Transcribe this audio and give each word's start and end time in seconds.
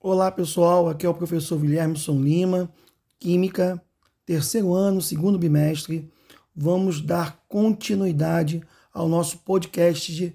Olá 0.00 0.30
pessoal, 0.30 0.88
aqui 0.88 1.04
é 1.04 1.08
o 1.08 1.14
professor 1.14 1.58
Guilhermeson 1.58 2.20
Lima, 2.22 2.72
Química, 3.18 3.82
terceiro 4.24 4.72
ano, 4.72 5.02
segundo 5.02 5.36
bimestre. 5.36 6.08
Vamos 6.54 7.00
dar 7.00 7.44
continuidade 7.48 8.62
ao 8.94 9.08
nosso 9.08 9.38
podcast 9.38 10.14
de, 10.14 10.32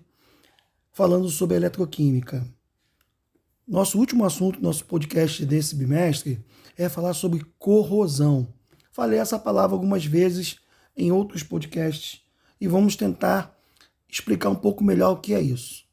falando 0.91 1.29
sobre 1.29 1.55
eletroquímica. 1.55 2.46
Nosso 3.65 3.97
último 3.97 4.26
assunto, 4.26 4.62
nosso 4.62 4.83
podcast 4.83 5.46
desse 5.46 5.77
bimestre, 5.77 6.43
é 6.77 6.89
falar 6.89 7.13
sobre 7.13 7.45
corrosão. 7.57 8.45
Falei 8.91 9.17
essa 9.17 9.39
palavra 9.39 9.77
algumas 9.77 10.03
vezes 10.03 10.57
em 10.95 11.09
outros 11.09 11.41
podcasts 11.41 12.21
e 12.59 12.67
vamos 12.67 12.97
tentar 12.97 13.57
explicar 14.09 14.49
um 14.49 14.55
pouco 14.55 14.83
melhor 14.83 15.13
o 15.13 15.21
que 15.21 15.33
é 15.33 15.39
isso. 15.39 15.85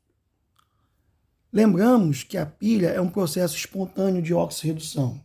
Lembramos 1.53 2.23
que 2.23 2.39
a 2.39 2.47
pilha 2.47 2.89
é 2.89 3.01
um 3.01 3.09
processo 3.09 3.57
espontâneo 3.57 4.23
de 4.23 4.33
oxirredução. 4.33 5.21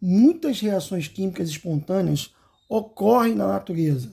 Muitas 0.00 0.60
reações 0.60 1.06
químicas 1.06 1.48
espontâneas 1.48 2.34
ocorrem 2.68 3.36
na 3.36 3.46
natureza. 3.46 4.12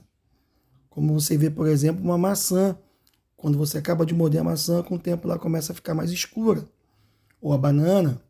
Como 0.88 1.12
você 1.12 1.36
vê, 1.36 1.50
por 1.50 1.66
exemplo, 1.66 2.04
uma 2.04 2.16
maçã. 2.16 2.78
Quando 3.36 3.58
você 3.58 3.78
acaba 3.78 4.06
de 4.06 4.14
morder 4.14 4.40
a 4.40 4.44
maçã, 4.44 4.82
com 4.82 4.94
o 4.94 4.98
tempo 4.98 5.28
ela 5.28 5.38
começa 5.38 5.72
a 5.72 5.74
ficar 5.74 5.94
mais 5.94 6.12
escura. 6.12 6.64
Ou 7.40 7.52
a 7.52 7.58
banana. 7.58 8.22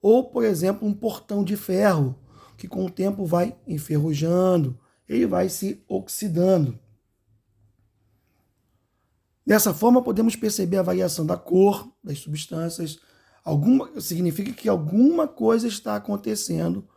Ou, 0.00 0.24
por 0.24 0.44
exemplo, 0.44 0.86
um 0.86 0.92
portão 0.92 1.44
de 1.44 1.56
ferro, 1.56 2.18
que 2.58 2.66
com 2.66 2.84
o 2.84 2.90
tempo 2.90 3.24
vai 3.24 3.56
enferrujando, 3.66 4.78
ele 5.08 5.26
vai 5.26 5.48
se 5.48 5.80
oxidando. 5.88 6.78
Dessa 9.52 9.74
forma, 9.74 10.00
podemos 10.00 10.34
perceber 10.34 10.78
a 10.78 10.82
variação 10.82 11.26
da 11.26 11.36
cor 11.36 11.86
das 12.02 12.20
substâncias. 12.20 12.98
Alguma, 13.44 14.00
significa 14.00 14.50
que 14.50 14.66
alguma 14.66 15.28
coisa 15.28 15.68
está 15.68 15.94
acontecendo, 15.94 16.88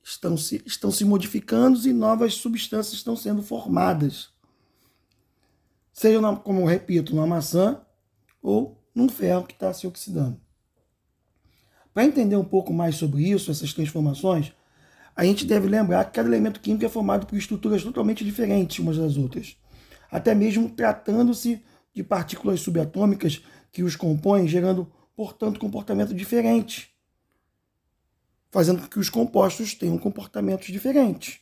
estão 0.00 0.36
se, 0.36 0.62
estão 0.64 0.92
se 0.92 1.04
modificando 1.04 1.76
e 1.88 1.92
novas 1.92 2.34
substâncias 2.34 2.94
estão 2.94 3.16
sendo 3.16 3.42
formadas. 3.42 4.28
Seja, 5.92 6.20
na, 6.20 6.36
como 6.36 6.60
eu 6.60 6.64
repito, 6.64 7.12
numa 7.12 7.26
maçã 7.26 7.80
ou 8.40 8.80
num 8.94 9.08
ferro 9.08 9.42
que 9.42 9.54
está 9.54 9.72
se 9.72 9.84
oxidando. 9.84 10.40
Para 11.92 12.04
entender 12.04 12.36
um 12.36 12.44
pouco 12.44 12.72
mais 12.72 12.94
sobre 12.94 13.28
isso, 13.28 13.50
essas 13.50 13.74
transformações, 13.74 14.52
a 15.16 15.24
gente 15.24 15.44
deve 15.44 15.66
lembrar 15.66 16.04
que 16.04 16.12
cada 16.12 16.28
elemento 16.28 16.60
químico 16.60 16.84
é 16.84 16.88
formado 16.88 17.26
por 17.26 17.36
estruturas 17.36 17.82
totalmente 17.82 18.24
diferentes 18.24 18.78
umas 18.78 18.96
das 18.96 19.16
outras. 19.16 19.56
Até 20.08 20.36
mesmo 20.36 20.70
tratando-se 20.70 21.60
de 21.94 22.02
partículas 22.02 22.60
subatômicas 22.60 23.42
que 23.72 23.82
os 23.82 23.96
compõem, 23.96 24.46
gerando, 24.46 24.90
portanto, 25.14 25.60
comportamento 25.60 26.14
diferente, 26.14 26.94
fazendo 28.50 28.82
com 28.82 28.88
que 28.88 28.98
os 28.98 29.08
compostos 29.08 29.74
tenham 29.74 29.98
comportamentos 29.98 30.68
diferentes. 30.68 31.40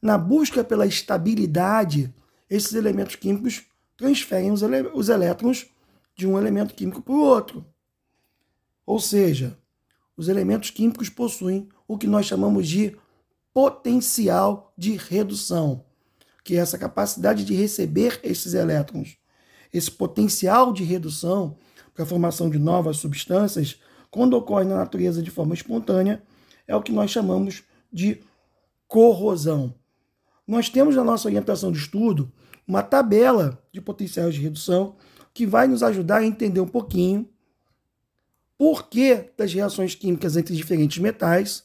Na 0.00 0.18
busca 0.18 0.62
pela 0.62 0.86
estabilidade, 0.86 2.14
esses 2.48 2.74
elementos 2.74 3.16
químicos 3.16 3.64
transferem 3.96 4.50
os, 4.50 4.60
os 4.94 5.08
elétrons 5.08 5.66
de 6.14 6.26
um 6.26 6.38
elemento 6.38 6.74
químico 6.74 7.02
para 7.02 7.14
o 7.14 7.20
outro. 7.20 7.66
Ou 8.84 9.00
seja, 9.00 9.58
os 10.16 10.28
elementos 10.28 10.70
químicos 10.70 11.08
possuem 11.08 11.68
o 11.86 11.98
que 11.98 12.06
nós 12.06 12.26
chamamos 12.26 12.68
de 12.68 12.96
potencial 13.52 14.72
de 14.76 14.96
redução 14.96 15.84
que 16.46 16.54
é 16.56 16.60
essa 16.60 16.78
capacidade 16.78 17.44
de 17.44 17.54
receber 17.54 18.20
esses 18.22 18.54
elétrons, 18.54 19.18
esse 19.74 19.90
potencial 19.90 20.72
de 20.72 20.84
redução 20.84 21.56
para 21.92 22.04
a 22.04 22.06
formação 22.06 22.48
de 22.48 22.56
novas 22.56 22.98
substâncias, 22.98 23.80
quando 24.12 24.34
ocorre 24.34 24.64
na 24.64 24.76
natureza 24.76 25.20
de 25.20 25.28
forma 25.28 25.54
espontânea, 25.54 26.22
é 26.64 26.76
o 26.76 26.80
que 26.80 26.92
nós 26.92 27.10
chamamos 27.10 27.64
de 27.92 28.22
corrosão. 28.86 29.74
Nós 30.46 30.68
temos 30.68 30.94
na 30.94 31.02
nossa 31.02 31.26
orientação 31.26 31.72
de 31.72 31.78
estudo 31.78 32.32
uma 32.64 32.80
tabela 32.80 33.60
de 33.72 33.80
potenciais 33.80 34.32
de 34.32 34.40
redução 34.40 34.94
que 35.34 35.44
vai 35.44 35.66
nos 35.66 35.82
ajudar 35.82 36.18
a 36.18 36.26
entender 36.26 36.60
um 36.60 36.68
pouquinho 36.68 37.28
por 38.56 38.88
que 38.88 39.32
das 39.36 39.52
reações 39.52 39.96
químicas 39.96 40.36
entre 40.36 40.54
diferentes 40.54 40.98
metais, 40.98 41.64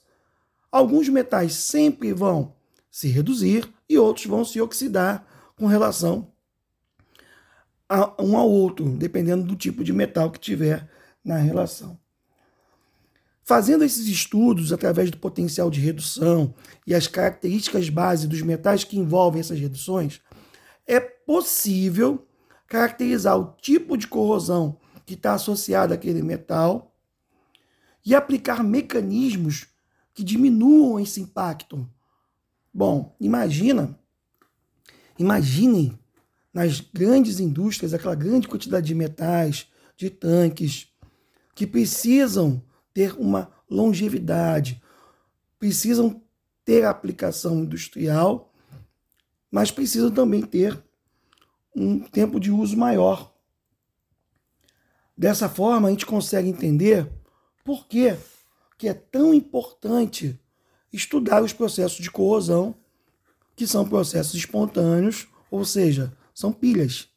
alguns 0.72 1.08
metais 1.08 1.53
sempre 1.53 2.12
vão 2.14 2.56
se 2.91 3.07
reduzir 3.07 3.68
e 3.88 3.97
outros 3.97 4.25
vão 4.25 4.44
se 4.44 4.59
oxidar 4.59 5.25
com 5.56 5.66
relação 5.66 6.29
a 7.88 8.22
um 8.22 8.38
ao 8.38 8.50
outro, 8.50 8.90
dependendo 8.90 9.44
do 9.44 9.56
tipo 9.56 9.84
de 9.84 9.94
metal 9.94 10.29
que 10.29 10.40
tiver 10.40 10.90
na 11.24 11.38
relação. 11.38 11.97
Fazendo 13.44 13.84
esses 13.84 14.07
estudos 14.07 14.72
através 14.72 15.09
do 15.09 15.18
potencial 15.18 15.69
de 15.69 15.79
redução 15.79 16.53
e 16.85 16.94
as 16.94 17.07
características 17.07 17.90
base 17.90 18.28
dos 18.28 18.41
metais 18.41 18.84
que 18.84 18.97
envolvem 18.97 19.40
essas 19.40 19.59
reduções, 19.59 20.22
é 20.85 21.00
possível 21.00 22.25
caracterizar 22.68 23.38
o 23.38 23.53
tipo 23.62 23.97
de 23.97 24.08
corrosão 24.08 24.78
que 25.06 25.16
está 25.16 25.34
associado 25.34 25.94
àquele 25.94 26.22
metal 26.22 26.94
e 28.06 28.16
aplicar 28.16 28.63
mecanismos 28.63 29.68
que 30.13 30.23
diminuam 30.23 31.00
esse 31.00 31.19
impacto 31.19 31.88
Bom, 32.74 33.16
imagina, 33.20 34.00
imagine 35.20 36.00
nas 36.54 36.80
grandes 36.80 37.40
indústrias 37.40 37.94
aquela 37.94 38.16
grande 38.16 38.48
quantidade 38.48 38.88
de 38.88 38.96
metais, 38.96 39.68
de 39.98 40.09
tanques, 40.09 40.88
que 41.54 41.68
precisam 41.68 42.64
ter 42.94 43.14
uma 43.20 43.52
longevidade, 43.70 44.82
precisam 45.59 46.22
ter 46.66 46.86
aplicação 46.86 47.59
industrial, 47.59 48.54
mas 49.50 49.70
precisam 49.70 50.12
também 50.12 50.42
ter 50.42 50.82
um 51.76 52.00
tempo 52.00 52.40
de 52.40 52.52
uso 52.52 52.78
maior. 52.78 53.34
Dessa 55.18 55.48
forma, 55.48 55.88
a 55.88 55.92
gente 55.92 56.06
consegue 56.06 56.50
entender 56.50 57.08
por 57.64 57.88
que, 57.88 58.18
que 58.78 58.88
é 58.88 58.94
tão 58.94 59.34
importante 59.34 60.40
estudar 60.91 61.41
os 61.44 61.53
processos 61.53 62.00
de 62.00 62.12
corrosão, 62.12 62.75
que 63.56 63.66
são 63.68 63.88
processos 63.88 64.35
espontâneos, 64.35 65.28
ou 65.50 65.63
seja, 65.63 66.12
são 66.34 66.52
pilhas. 66.52 67.07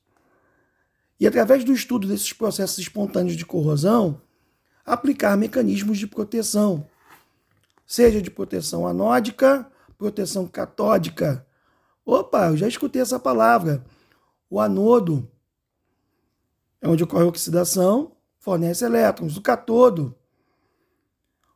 E 1.18 1.26
através 1.26 1.64
do 1.64 1.72
estudo 1.72 2.06
desses 2.06 2.32
processos 2.32 2.78
espontâneos 2.78 3.36
de 3.36 3.46
corrosão, 3.46 4.20
aplicar 4.84 5.36
mecanismos 5.36 5.98
de 5.98 6.06
proteção, 6.06 6.86
seja 7.86 8.20
de 8.20 8.30
proteção 8.30 8.86
anódica, 8.86 9.70
proteção 9.96 10.46
catódica. 10.46 11.46
Opa, 12.04 12.48
eu 12.48 12.56
já 12.56 12.68
escutei 12.68 13.00
essa 13.00 13.18
palavra. 13.18 13.84
O 14.50 14.60
anodo 14.60 15.30
é 16.80 16.88
onde 16.88 17.02
ocorre 17.02 17.24
a 17.24 17.28
oxidação, 17.28 18.12
fornece 18.38 18.84
elétrons. 18.84 19.36
O 19.36 19.42
catodo 19.42 20.14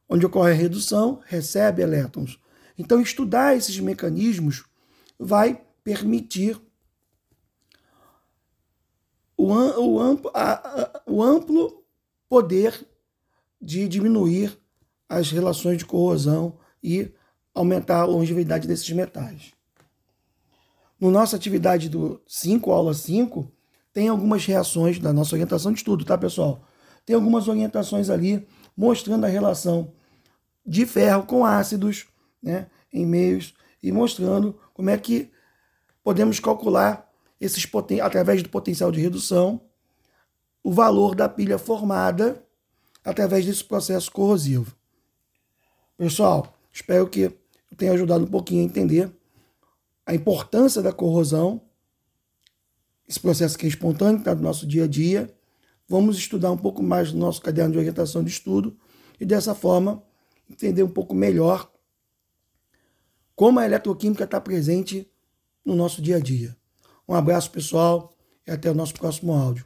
onde 0.09 0.25
ocorre 0.25 0.53
a 0.53 0.55
redução, 0.55 1.21
recebe 1.27 1.83
elétrons. 1.83 2.41
Então, 2.79 3.01
estudar 3.01 3.57
esses 3.57 3.79
mecanismos 3.79 4.65
vai 5.19 5.61
permitir 5.83 6.61
o, 9.37 9.53
o, 9.53 10.01
amplo, 10.01 10.31
a, 10.35 10.53
a, 10.53 11.03
o 11.07 11.23
amplo 11.23 11.85
poder 12.29 12.87
de 13.61 13.89
diminuir 13.89 14.59
as 15.09 15.31
relações 15.31 15.79
de 15.79 15.87
corrosão 15.87 16.59
e 16.83 17.13
aumentar 17.55 18.01
a 18.01 18.05
longevidade 18.05 18.69
desses 18.69 18.91
metais. 18.91 19.53
No 21.01 21.11
nossa 21.11 21.37
atividade 21.37 21.89
do 21.89 22.21
5, 22.27 22.71
aula 22.71 22.95
5, 22.95 23.51
tem 23.93 24.09
algumas 24.09 24.45
reações 24.45 24.99
da 24.99 25.13
nossa 25.13 25.35
orientação 25.35 25.73
de 25.73 25.79
estudo, 25.79 26.05
tá, 26.05 26.17
pessoal? 26.19 26.65
Tem 27.07 27.17
algumas 27.17 27.49
orientações 27.49 28.11
ali 28.11 28.47
mostrando 28.77 29.25
a 29.25 29.29
relação 29.29 29.93
de 30.69 30.85
ferro 30.85 31.25
com 31.25 31.47
ácidos 31.47 32.07
né, 32.43 32.67
em 32.93 33.07
meios 33.07 33.55
e 33.83 33.91
mostrando 33.91 34.61
como 34.75 34.91
é 34.91 34.99
que 34.99 35.31
podemos 36.05 36.39
calcular 36.39 37.11
esses 37.41 37.65
poten 37.65 38.01
através 38.01 38.43
do 38.43 38.51
potencial 38.51 38.93
de 38.93 39.01
redução 39.01 39.63
o 40.63 40.71
valor 40.71 41.15
da 41.15 41.29
pilha 41.29 41.57
formada 41.57 42.45
através 43.03 43.47
desse 43.47 43.65
processo 43.65 44.13
corrosivo. 44.13 44.77
Pessoal, 45.97 46.55
espero 46.71 47.09
que 47.09 47.33
tenha 47.77 47.93
ajudado 47.93 48.25
um 48.25 48.29
pouquinho 48.29 48.63
a 48.63 48.67
entender 48.67 49.11
a 50.05 50.15
importância 50.15 50.83
da 50.83 50.93
corrosão, 50.93 51.63
esse 53.09 53.19
processo 53.19 53.57
que 53.57 53.65
é 53.65 53.69
espontâneo, 53.69 54.19
está 54.19 54.35
no 54.35 54.43
nosso 54.43 54.67
dia 54.67 54.85
a 54.85 54.87
dia. 54.87 55.35
Vamos 55.89 56.19
estudar 56.19 56.51
um 56.51 56.57
pouco 56.59 56.83
mais 56.83 57.13
no 57.13 57.19
nosso 57.19 57.41
caderno 57.41 57.73
de 57.73 57.79
orientação 57.79 58.23
de 58.23 58.29
estudo 58.29 58.77
e 59.19 59.25
dessa 59.25 59.55
forma 59.55 60.03
entender 60.51 60.83
um 60.83 60.91
pouco 60.91 61.15
melhor 61.15 61.71
como 63.35 63.61
a 63.61 63.65
eletroquímica 63.65 64.25
está 64.25 64.41
presente 64.41 65.09
no 65.65 65.77
nosso 65.77 66.03
dia 66.03 66.17
a 66.17 66.21
dia. 66.21 66.57
Um 67.09 67.15
abraço, 67.15 67.51
pessoal, 67.51 68.13
e 68.47 68.51
até 68.51 68.71
o 68.71 68.75
nosso 68.75 68.95
próximo 68.95 69.33
áudio. 69.33 69.65